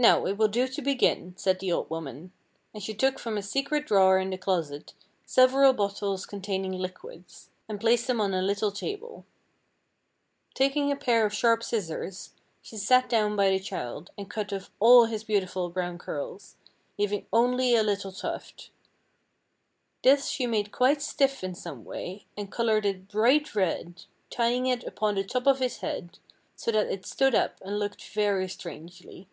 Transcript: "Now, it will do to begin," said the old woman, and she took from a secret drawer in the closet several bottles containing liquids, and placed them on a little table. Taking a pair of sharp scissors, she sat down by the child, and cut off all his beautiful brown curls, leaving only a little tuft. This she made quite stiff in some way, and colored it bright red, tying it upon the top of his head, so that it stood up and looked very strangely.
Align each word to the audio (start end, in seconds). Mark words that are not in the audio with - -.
"Now, 0.00 0.26
it 0.26 0.36
will 0.38 0.46
do 0.46 0.68
to 0.68 0.80
begin," 0.80 1.34
said 1.36 1.58
the 1.58 1.72
old 1.72 1.90
woman, 1.90 2.30
and 2.72 2.80
she 2.80 2.94
took 2.94 3.18
from 3.18 3.36
a 3.36 3.42
secret 3.42 3.84
drawer 3.84 4.20
in 4.20 4.30
the 4.30 4.38
closet 4.38 4.94
several 5.26 5.72
bottles 5.72 6.24
containing 6.24 6.70
liquids, 6.70 7.50
and 7.68 7.80
placed 7.80 8.06
them 8.06 8.20
on 8.20 8.32
a 8.32 8.40
little 8.40 8.70
table. 8.70 9.26
Taking 10.54 10.92
a 10.92 10.96
pair 10.96 11.26
of 11.26 11.34
sharp 11.34 11.64
scissors, 11.64 12.30
she 12.62 12.76
sat 12.76 13.08
down 13.08 13.34
by 13.34 13.50
the 13.50 13.58
child, 13.58 14.12
and 14.16 14.30
cut 14.30 14.52
off 14.52 14.70
all 14.78 15.06
his 15.06 15.24
beautiful 15.24 15.68
brown 15.68 15.98
curls, 15.98 16.54
leaving 16.96 17.26
only 17.32 17.74
a 17.74 17.82
little 17.82 18.12
tuft. 18.12 18.70
This 20.04 20.28
she 20.28 20.46
made 20.46 20.70
quite 20.70 21.02
stiff 21.02 21.42
in 21.42 21.56
some 21.56 21.84
way, 21.84 22.24
and 22.36 22.52
colored 22.52 22.86
it 22.86 23.08
bright 23.08 23.52
red, 23.56 24.04
tying 24.30 24.68
it 24.68 24.84
upon 24.84 25.16
the 25.16 25.24
top 25.24 25.48
of 25.48 25.58
his 25.58 25.78
head, 25.78 26.20
so 26.54 26.70
that 26.70 26.86
it 26.86 27.04
stood 27.04 27.34
up 27.34 27.56
and 27.62 27.80
looked 27.80 28.04
very 28.10 28.48
strangely. 28.48 29.26